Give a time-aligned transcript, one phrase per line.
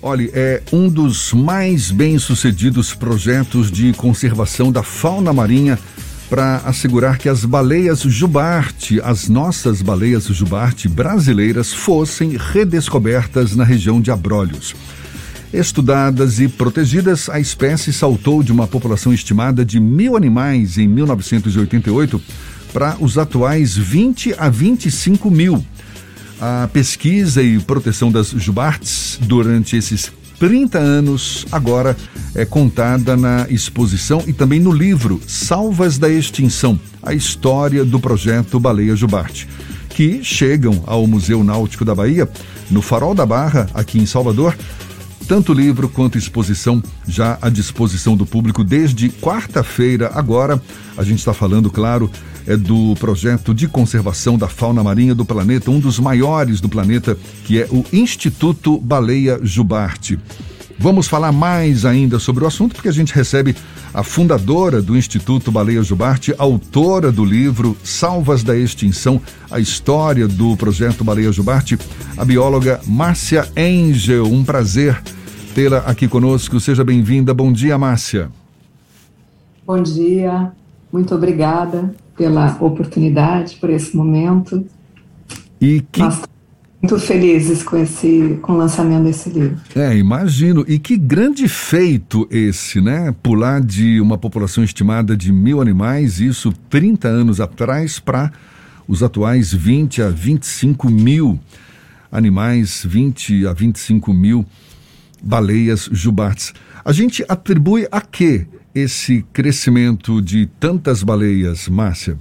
[0.00, 5.78] Olha, é um dos mais bem-sucedidos projetos de conservação da fauna marinha
[6.30, 14.00] para assegurar que as baleias jubarte, as nossas baleias jubarte brasileiras, fossem redescobertas na região
[14.00, 14.74] de Abrolhos.
[15.52, 22.22] Estudadas e protegidas, a espécie saltou de uma população estimada de mil animais em 1988
[22.72, 25.62] para os atuais 20 a 25 mil.
[26.44, 30.10] A pesquisa e proteção das jubartes durante esses
[30.40, 31.96] 30 anos agora
[32.34, 38.58] é contada na exposição e também no livro Salvas da Extinção, a história do projeto
[38.58, 39.48] Baleia Jubarte,
[39.90, 42.28] que chegam ao Museu Náutico da Bahia,
[42.68, 44.58] no Farol da Barra, aqui em Salvador,
[45.28, 50.10] tanto livro quanto exposição já à disposição do público desde quarta-feira.
[50.12, 50.60] Agora,
[50.96, 52.10] a gente está falando, claro,
[52.46, 57.16] é do projeto de conservação da fauna marinha do planeta, um dos maiores do planeta,
[57.44, 60.18] que é o Instituto Baleia Jubarte.
[60.78, 63.54] Vamos falar mais ainda sobre o assunto, porque a gente recebe
[63.94, 70.56] a fundadora do Instituto Baleia Jubarte, autora do livro Salvas da Extinção, a história do
[70.56, 71.78] projeto Baleia Jubarte,
[72.16, 74.24] a bióloga Márcia Engel.
[74.24, 75.00] Um prazer
[75.54, 76.58] tê-la aqui conosco.
[76.58, 77.32] Seja bem-vinda.
[77.32, 78.30] Bom dia, Márcia.
[79.64, 80.52] Bom dia.
[80.92, 84.66] Muito obrigada pela oportunidade, por esse momento.
[85.60, 86.00] E que...
[86.00, 86.22] Nós
[86.82, 89.56] muito felizes com esse com o lançamento desse livro.
[89.76, 90.64] É, imagino.
[90.66, 93.14] E que grande feito esse, né?
[93.22, 98.32] Pular de uma população estimada de mil animais, isso 30 anos atrás, para
[98.88, 101.38] os atuais 20 a 25 mil
[102.10, 104.44] animais, 20 a 25 mil
[105.22, 106.52] baleias jubartes.
[106.84, 112.18] A gente atribui a quê esse crescimento de tantas baleias, Márcia?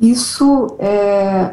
[0.00, 1.50] Isso é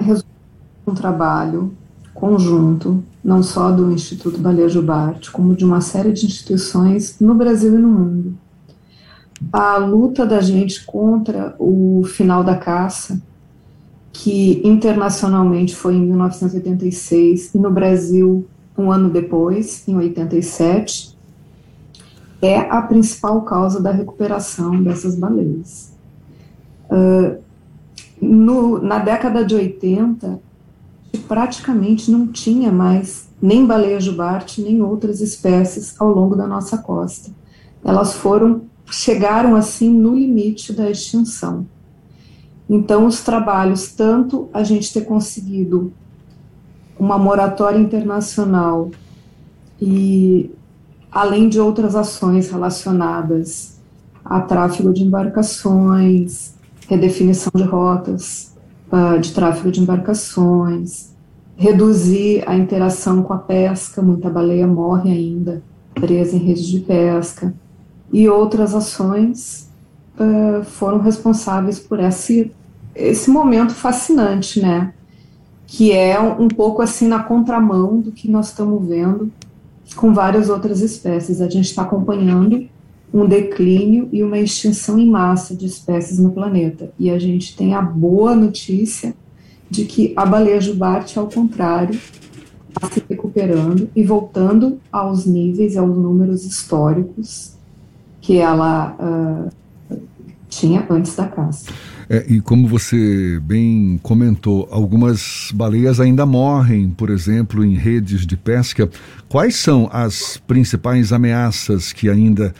[0.86, 1.72] um trabalho
[2.14, 7.76] conjunto, não só do Instituto Baleia Jubarte, como de uma série de instituições no Brasil
[7.76, 8.38] e no mundo.
[9.54, 13.22] A luta da gente contra o final da caça,
[14.12, 18.46] que internacionalmente foi em 1986 e no Brasil
[18.78, 21.18] um ano depois, em 87,
[22.42, 25.92] é a principal causa da recuperação dessas baleias.
[26.90, 27.38] Uh,
[28.22, 30.40] no, na década de 80,
[31.28, 37.32] praticamente não tinha mais nem baleia jubarte, nem outras espécies ao longo da nossa costa.
[37.84, 41.66] Elas foram, chegaram assim no limite da extinção.
[42.70, 45.92] Então, os trabalhos, tanto a gente ter conseguido
[47.00, 48.92] uma moratória internacional
[49.82, 50.52] e
[51.12, 53.80] além de outras ações relacionadas
[54.24, 56.54] a tráfego de embarcações,
[56.88, 58.54] redefinição de rotas
[58.92, 61.10] uh, de tráfego de embarcações,
[61.56, 65.62] reduzir a interação com a pesca, muita baleia morre ainda
[65.94, 67.54] presa em redes de pesca,
[68.12, 69.70] e outras ações
[70.16, 72.52] uh, foram responsáveis por esse,
[72.96, 74.94] esse momento fascinante, né?
[75.68, 79.32] Que é um pouco assim na contramão do que nós estamos vendo
[79.96, 81.42] com várias outras espécies.
[81.42, 82.68] A gente está acompanhando
[83.14, 86.92] um declínio e uma extinção em massa de espécies no planeta.
[86.98, 89.14] E a gente tem a boa notícia
[89.70, 92.00] de que a baleia jubarte, ao contrário,
[92.70, 97.54] está se recuperando e voltando aos níveis, aos números históricos
[98.22, 99.98] que ela uh,
[100.48, 101.72] tinha antes da caça.
[102.10, 108.36] É, e como você bem comentou, algumas baleias ainda morrem, por exemplo, em redes de
[108.36, 108.90] pesca.
[109.28, 112.52] Quais são as principais ameaças que ainda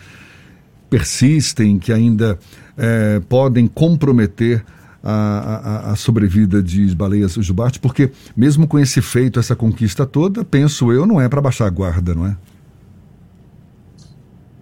[0.88, 2.38] persistem, que ainda
[2.78, 4.64] é, podem comprometer
[5.04, 7.80] a, a, a, sobrevida de baleias jubarte?
[7.80, 11.72] Porque, mesmo com esse feito, essa conquista toda, penso eu, não é para baixar a
[11.72, 12.38] guarda, não é?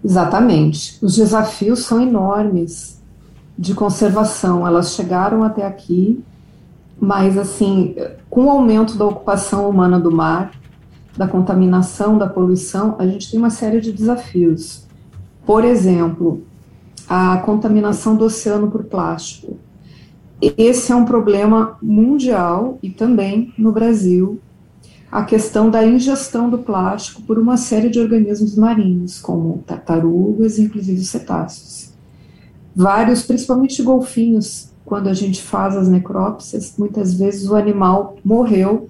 [0.01, 0.97] Exatamente.
[1.01, 2.96] Os desafios são enormes
[3.57, 6.23] de conservação, elas chegaram até aqui,
[6.99, 7.95] mas assim,
[8.29, 10.51] com o aumento da ocupação humana do mar,
[11.15, 14.85] da contaminação, da poluição, a gente tem uma série de desafios.
[15.45, 16.43] Por exemplo,
[17.09, 19.57] a contaminação do oceano por plástico.
[20.39, 24.39] Esse é um problema mundial e também no Brasil.
[25.11, 31.03] A questão da ingestão do plástico por uma série de organismos marinhos, como tartarugas inclusive
[31.03, 31.86] cetáceos
[32.77, 38.87] vários, principalmente golfinhos, quando a gente faz as necrópsias, muitas vezes o animal morreu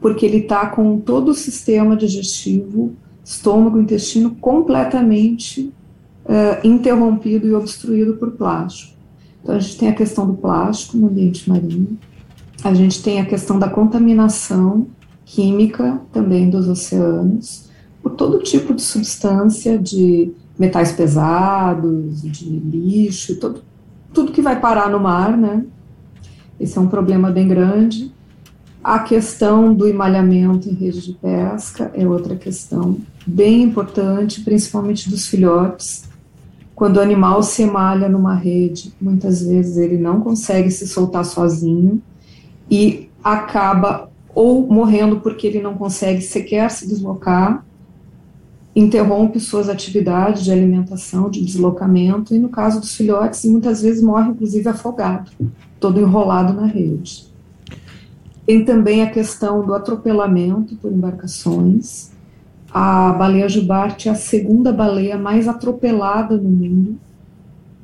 [0.00, 2.92] porque ele está com todo o sistema digestivo,
[3.24, 5.72] estômago, intestino completamente
[6.24, 8.94] uh, interrompido e obstruído por plástico.
[9.40, 11.96] Então a gente tem a questão do plástico no ambiente marinho,
[12.64, 14.88] a gente tem a questão da contaminação
[15.24, 17.68] química também dos oceanos,
[18.02, 23.62] por todo tipo de substância, de metais pesados, de lixo, todo,
[24.12, 25.64] tudo que vai parar no mar, né?
[26.58, 28.12] Esse é um problema bem grande.
[28.82, 35.26] A questão do emalhamento em rede de pesca é outra questão bem importante, principalmente dos
[35.26, 36.04] filhotes.
[36.74, 42.00] Quando o animal se emalha numa rede, muitas vezes ele não consegue se soltar sozinho
[42.70, 47.64] e acaba ou morrendo porque ele não consegue sequer se deslocar,
[48.78, 54.30] interrompe suas atividades de alimentação, de deslocamento, e no caso dos filhotes, muitas vezes morre
[54.30, 55.30] inclusive afogado,
[55.80, 57.26] todo enrolado na rede.
[58.46, 62.10] Tem também a questão do atropelamento por embarcações.
[62.70, 66.98] A baleia jubarte é a segunda baleia mais atropelada no mundo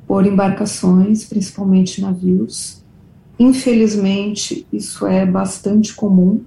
[0.07, 2.83] por embarcações, principalmente navios.
[3.37, 6.41] Infelizmente, isso é bastante comum.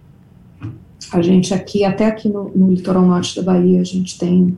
[1.12, 4.56] A gente aqui, até aqui no, no litoral norte da Bahia, a gente tem,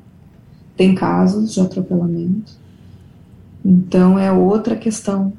[0.77, 2.53] tem casos de atropelamento.
[3.65, 5.33] Então, é outra questão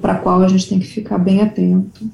[0.00, 2.04] para a qual a gente tem que ficar bem atento.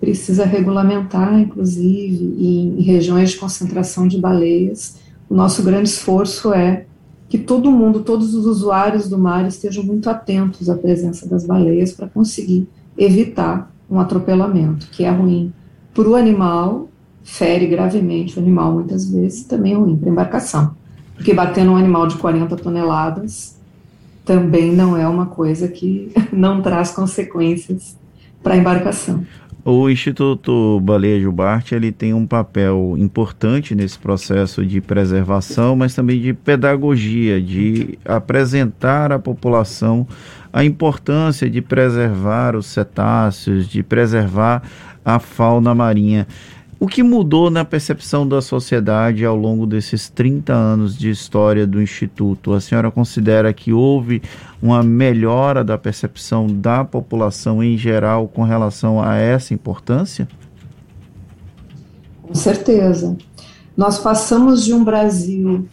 [0.00, 4.96] precisa regulamentar, inclusive, em regiões de concentração de baleias.
[5.30, 6.84] O nosso grande esforço é
[7.28, 11.92] que todo mundo, todos os usuários do mar estejam muito atentos à presença das baleias
[11.92, 12.68] para conseguir
[12.98, 15.52] evitar um atropelamento, que é ruim
[15.94, 16.88] para o animal,
[17.22, 20.74] fere gravemente o animal muitas vezes, também é ruim para embarcação.
[21.14, 23.56] Porque bater num animal de 40 toneladas
[24.24, 27.96] também não é uma coisa que não traz consequências
[28.42, 29.24] para a embarcação.
[29.64, 36.20] O Instituto Baleia Jubarte ele tem um papel importante nesse processo de preservação, mas também
[36.20, 40.04] de pedagogia, de apresentar à população
[40.52, 44.64] a importância de preservar os cetáceos, de preservar
[45.04, 46.26] a fauna marinha.
[46.82, 51.80] O que mudou na percepção da sociedade ao longo desses 30 anos de história do
[51.80, 52.52] Instituto?
[52.54, 54.20] A senhora considera que houve
[54.60, 60.26] uma melhora da percepção da população em geral com relação a essa importância?
[62.20, 63.16] Com certeza.
[63.76, 65.68] Nós passamos de um Brasil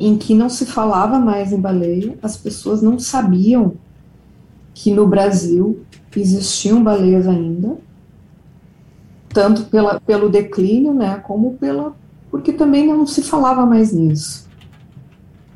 [0.00, 3.74] em que não se falava mais em baleia, as pessoas não sabiam
[4.72, 5.82] que no Brasil
[6.16, 7.76] existiam baleias ainda
[9.32, 11.94] tanto pela, pelo declínio, né, como pela
[12.30, 14.48] porque também não se falava mais nisso.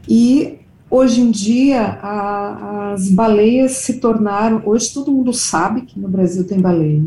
[0.08, 0.58] E
[0.90, 6.44] hoje em dia a, as baleias se tornaram, hoje todo mundo sabe que no Brasil
[6.44, 7.02] tem baleia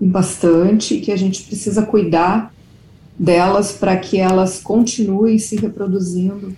[0.00, 2.52] e bastante, e que a gente precisa cuidar
[3.18, 6.56] delas para que elas continuem se reproduzindo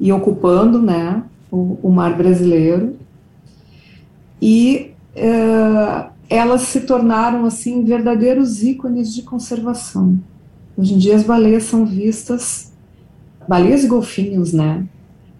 [0.00, 2.96] e ocupando, né, o, o mar brasileiro.
[4.40, 10.18] E uh, elas se tornaram assim verdadeiros ícones de conservação.
[10.76, 12.72] Hoje em dia as baleias são vistas,
[13.46, 14.86] baleias e golfinhos, né?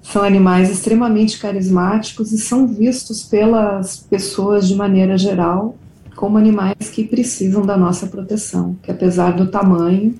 [0.03, 5.77] São animais extremamente carismáticos e são vistos pelas pessoas de maneira geral
[6.15, 10.15] como animais que precisam da nossa proteção, que apesar do tamanho,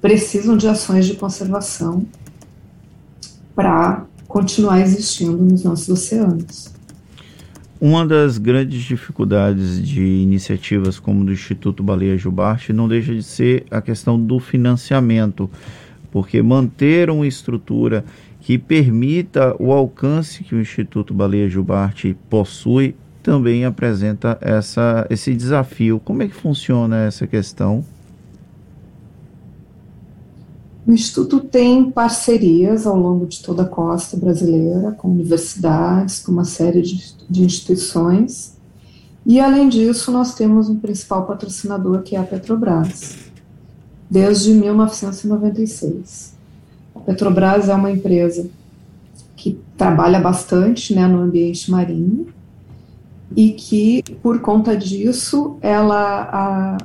[0.00, 2.06] precisam de ações de conservação
[3.54, 6.73] para continuar existindo nos nossos oceanos.
[7.86, 13.66] Uma das grandes dificuldades de iniciativas como do Instituto Baleia Jubarte não deixa de ser
[13.70, 15.50] a questão do financiamento,
[16.10, 18.02] porque manter uma estrutura
[18.40, 26.00] que permita o alcance que o Instituto Baleia Jubarte possui também apresenta essa, esse desafio.
[26.02, 27.84] Como é que funciona essa questão?
[30.86, 36.44] O Instituto tem parcerias ao longo de toda a costa brasileira, com universidades, com uma
[36.44, 38.58] série de, de instituições.
[39.24, 43.16] E, além disso, nós temos um principal patrocinador, que é a Petrobras,
[44.10, 46.34] desde 1996.
[46.94, 48.46] A Petrobras é uma empresa
[49.34, 52.26] que trabalha bastante né, no ambiente marinho
[53.34, 56.76] e que, por conta disso, ela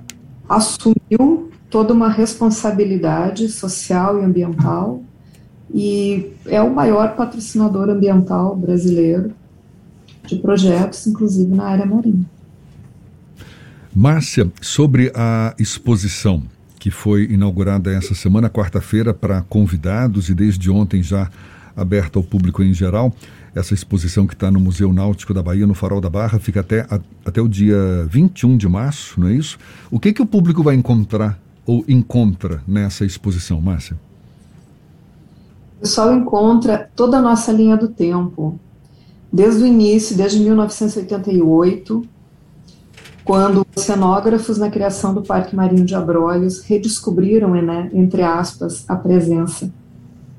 [0.47, 5.03] a, assumiu toda uma responsabilidade social e ambiental
[5.73, 9.31] e é o maior patrocinador ambiental brasileiro
[10.25, 12.25] de projetos, inclusive na área marinha.
[13.95, 16.43] Márcia, sobre a exposição
[16.79, 21.29] que foi inaugurada essa semana, quarta-feira, para convidados e desde ontem já
[21.75, 23.13] aberta ao público em geral.
[23.53, 26.81] Essa exposição que está no Museu Náutico da Bahia, no Farol da Barra, fica até,
[26.89, 29.57] a, até o dia 21 de março, não é isso?
[29.91, 31.37] O que, que o público vai encontrar
[31.69, 33.95] ou encontra nessa exposição, Márcia?
[35.77, 38.59] O pessoal encontra toda a nossa linha do tempo,
[39.31, 42.03] desde o início, desde 1988,
[43.23, 49.71] quando oceanógrafos na criação do Parque Marinho de Abrolhos redescobriram, né, entre aspas, a presença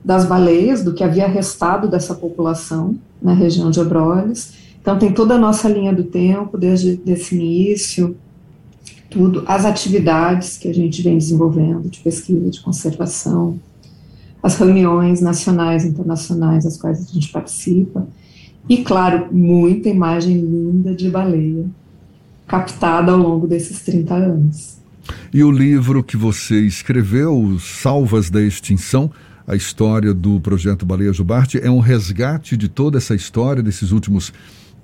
[0.04, 4.54] das baleias, do que havia restado dessa população na região de Abrolhos.
[4.82, 8.16] Então tem toda a nossa linha do tempo, desde esse início,
[9.10, 13.58] tudo, as atividades que a gente vem desenvolvendo de pesquisa, de conservação,
[14.42, 18.06] as reuniões nacionais e internacionais às quais a gente participa,
[18.68, 21.66] e, claro, muita imagem linda de baleia,
[22.46, 24.78] captada ao longo desses 30 anos.
[25.32, 29.10] E o livro que você escreveu, Salvas da Extinção,
[29.46, 34.32] a história do projeto Baleia Jubarte, é um resgate de toda essa história desses últimos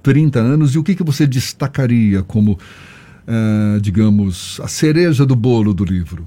[0.03, 0.75] 30 anos.
[0.75, 2.59] E o que, que você destacaria como,
[3.27, 6.25] uh, digamos, a cereja do bolo do livro?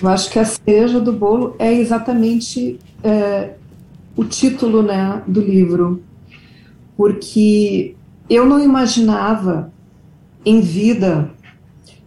[0.00, 3.54] Eu acho que a cereja do bolo é exatamente é,
[4.16, 6.02] o título né, do livro,
[6.96, 7.94] porque
[8.28, 9.72] eu não imaginava
[10.44, 11.30] em vida,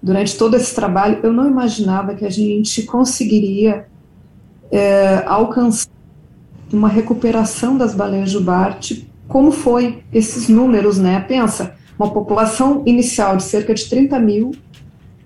[0.02, 3.88] durante todo esse trabalho, eu não imaginava que a gente conseguiria
[4.72, 5.90] é, alcançar
[6.72, 11.20] uma recuperação das baleias jubarte, como foi esses números, né?
[11.22, 14.51] Pensa, uma população inicial de cerca de 30 mil,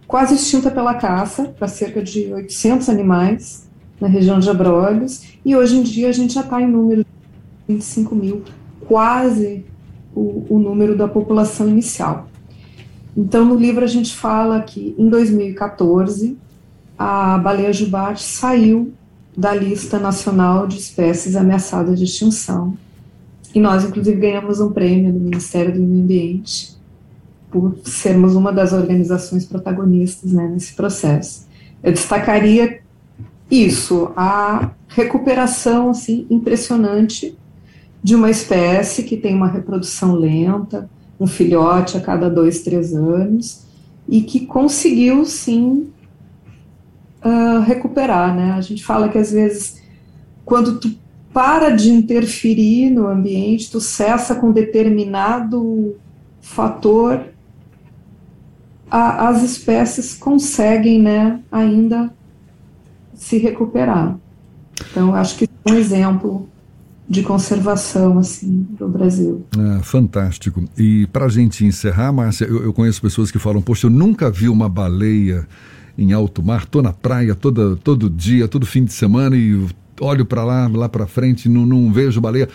[0.08, 5.78] quase extinta pela caça, para cerca de 800 animais na região de Abrolhos, e hoje
[5.78, 8.44] em dia a gente já está em número de 25 mil,
[8.88, 9.66] quase
[10.16, 12.28] o, o número da população inicial.
[13.16, 16.38] Então, no livro a gente fala que em 2014
[16.98, 18.94] a baleia jubarte saiu
[19.36, 22.78] da lista nacional de espécies ameaçadas de extinção.
[23.54, 26.76] E nós, inclusive, ganhamos um prêmio do Ministério do Meio Ambiente
[27.50, 31.46] por sermos uma das organizações protagonistas né, nesse processo.
[31.84, 32.80] Eu destacaria
[33.50, 37.38] isso, a recuperação assim, impressionante
[38.02, 40.90] de uma espécie que tem uma reprodução lenta,
[41.20, 43.66] um filhote a cada dois, três anos,
[44.08, 45.90] e que conseguiu, sim,
[47.24, 48.54] uh, recuperar, né?
[48.54, 49.82] A gente fala que, às vezes,
[50.44, 50.92] quando tu
[51.34, 55.96] para de interferir no ambiente, tu cessa com determinado
[56.42, 57.22] fator,
[58.90, 62.14] a, as espécies conseguem, né, ainda
[63.14, 64.18] se recuperar.
[64.92, 66.50] Então, acho que é um exemplo
[67.08, 69.46] de conservação assim do Brasil.
[69.58, 70.64] É, fantástico.
[70.78, 74.32] E para a gente encerrar, Márcia, eu, eu, conheço pessoas que falam: Poxa, eu nunca
[74.32, 75.48] vi uma baleia
[75.98, 76.66] em alto mar.
[76.66, 79.68] Tô na praia toda, todo dia, todo fim de semana e
[80.00, 82.48] olho para lá, lá para frente, não, não vejo baleia.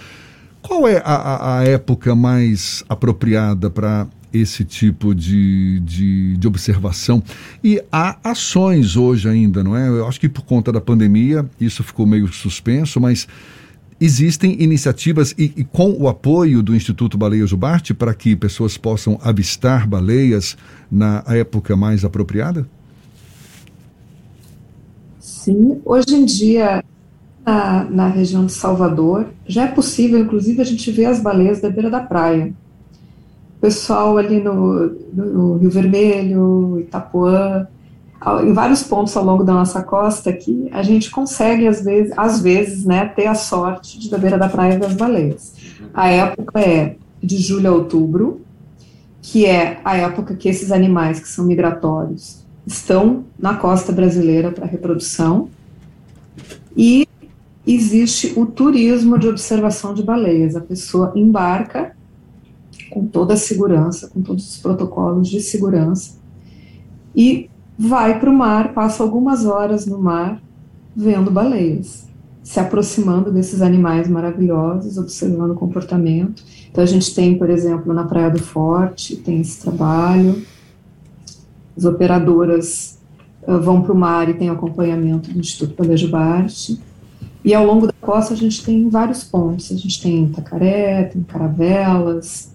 [0.62, 7.22] Qual é a, a época mais apropriada para esse tipo de, de, de, observação.
[7.62, 9.88] E há ações hoje ainda, não é?
[9.88, 13.26] Eu acho que por conta da pandemia isso ficou meio suspenso, mas
[14.00, 19.18] existem iniciativas e, e, com o apoio do Instituto Baleia Jubarte para que pessoas possam
[19.22, 20.56] avistar baleias
[20.90, 22.68] na época mais apropriada?
[25.18, 26.84] Sim, hoje em dia
[27.46, 31.70] na, na região de Salvador já é possível, inclusive, a gente ver as baleias da
[31.70, 32.52] beira da praia.
[33.56, 37.68] O pessoal ali no, no Rio Vermelho, Itapuã,
[38.42, 42.40] em vários pontos ao longo da nossa costa aqui, a gente consegue, às vezes, às
[42.40, 45.54] vezes né, ter a sorte de da beira da praia das baleias.
[45.94, 48.40] A época é de julho a outubro,
[49.22, 54.66] que é a época que esses animais que são migratórios estão na costa brasileira para
[54.66, 55.48] reprodução,
[56.76, 57.05] e
[57.66, 60.54] existe o turismo de observação de baleias.
[60.54, 61.96] A pessoa embarca
[62.90, 66.18] com toda a segurança, com todos os protocolos de segurança,
[67.14, 70.40] e vai para o mar, passa algumas horas no mar
[70.94, 72.06] vendo baleias,
[72.42, 76.42] se aproximando desses animais maravilhosos, observando o comportamento.
[76.70, 80.42] Então a gente tem, por exemplo, na Praia do Forte, tem esse trabalho.
[81.76, 82.98] As operadoras
[83.46, 86.70] uh, vão para o mar e tem acompanhamento do Instituto Palejo Bart.
[87.46, 89.70] E ao longo da costa a gente tem vários pontos.
[89.70, 92.52] A gente tem Itacaré, tem Caravelas,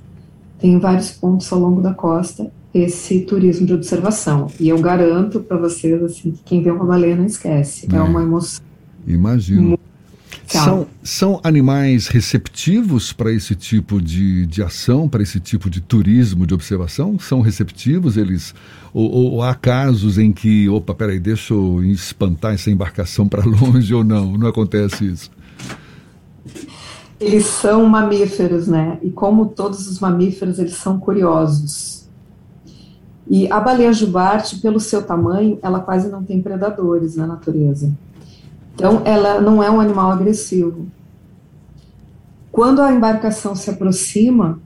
[0.59, 4.47] tem vários pontos ao longo da costa esse turismo de observação.
[4.59, 7.87] E eu garanto para vocês assim, que quem vê uma baleia não esquece.
[7.91, 8.63] É, é uma emoção.
[9.07, 9.79] Imagino.
[10.59, 16.45] São, são animais receptivos para esse tipo de, de ação, para esse tipo de turismo
[16.45, 17.17] de observação?
[17.17, 18.17] São receptivos?
[18.17, 18.53] Eles
[18.93, 23.93] ou, ou há casos em que, opa, peraí, deixa eu espantar essa embarcação para longe
[23.93, 24.37] ou não?
[24.37, 25.31] Não acontece isso?
[27.19, 28.97] Eles são mamíferos, né?
[29.01, 32.09] E como todos os mamíferos, eles são curiosos.
[33.29, 37.91] E a baleia jubarte, pelo seu tamanho, ela quase não tem predadores na natureza.
[38.81, 40.87] Então, ela não é um animal agressivo.
[42.51, 44.59] Quando a embarcação se aproxima,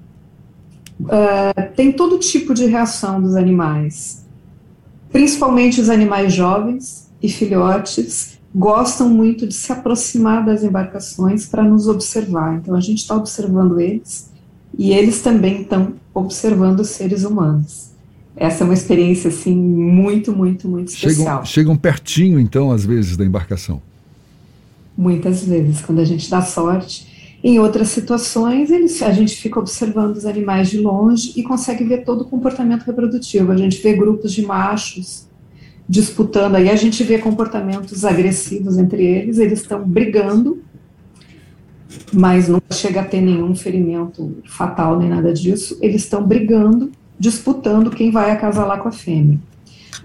[1.02, 4.26] uh, tem todo tipo de reação dos animais,
[5.12, 11.90] principalmente os animais jovens e filhotes gostam muito de se aproximar das embarcações para nos
[11.90, 12.56] observar.
[12.56, 14.32] Então a gente está observando eles
[14.78, 17.90] e eles também estão observando os seres humanos.
[18.34, 21.44] Essa é uma experiência assim muito, muito, muito especial.
[21.44, 23.82] Chegam, chegam pertinho então às vezes da embarcação.
[24.98, 27.38] Muitas vezes, quando a gente dá sorte.
[27.44, 32.04] Em outras situações, eles, a gente fica observando os animais de longe e consegue ver
[32.04, 33.52] todo o comportamento reprodutivo.
[33.52, 35.28] A gente vê grupos de machos
[35.88, 40.64] disputando, aí a gente vê comportamentos agressivos entre eles, eles estão brigando,
[42.12, 45.78] mas não chega a ter nenhum ferimento fatal nem nada disso.
[45.82, 49.40] Eles estão brigando, disputando quem vai acasalar com a fêmea.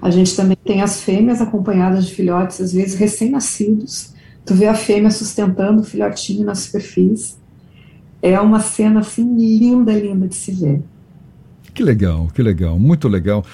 [0.00, 4.14] A gente também tem as fêmeas acompanhadas de filhotes, às vezes recém-nascidos,
[4.50, 7.36] Tu vê a fêmea sustentando o filhotinho na superfície.
[8.20, 10.82] É uma cena assim linda, linda de se ver.
[11.72, 13.44] Que legal, que legal, muito legal.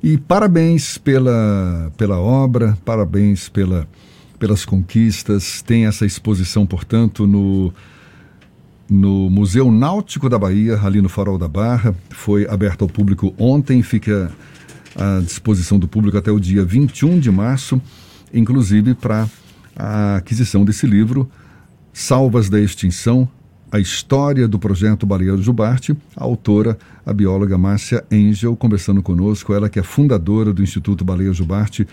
[0.00, 3.88] E parabéns pela, pela obra, parabéns pela,
[4.38, 5.60] pelas conquistas.
[5.60, 7.74] Tem essa exposição, portanto, no,
[8.88, 11.96] no Museu Náutico da Bahia, ali no Farol da Barra.
[12.10, 14.30] Foi aberto ao público ontem, fica
[14.94, 17.82] à disposição do público até o dia 21 de março,
[18.32, 19.28] inclusive para
[19.76, 21.28] a aquisição desse livro,
[21.92, 23.28] Salvas da Extinção,
[23.70, 29.68] a história do projeto Baleia Jubarte, a autora, a bióloga Márcia Angel, conversando conosco, ela
[29.68, 31.86] que é fundadora do Instituto Baleia Jubarte.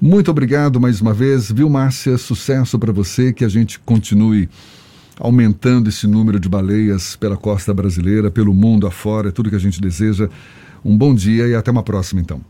[0.00, 2.16] Muito obrigado mais uma vez, viu, Márcia?
[2.16, 4.48] Sucesso para você, que a gente continue
[5.18, 9.60] aumentando esse número de baleias pela costa brasileira, pelo mundo afora, é tudo que a
[9.60, 10.28] gente deseja.
[10.84, 12.40] Um bom dia e até uma próxima, então.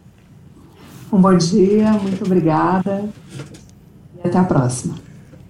[1.12, 3.08] Um bom dia, muito obrigada.
[4.24, 4.94] Até a próxima.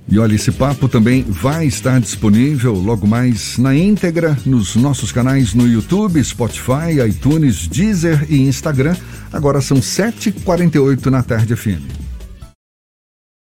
[0.09, 5.53] E olha, esse papo também vai estar disponível logo mais na íntegra nos nossos canais
[5.53, 8.95] no YouTube, Spotify, iTunes, Deezer e Instagram.
[9.33, 12.06] Agora são 7h48 na tarde FM.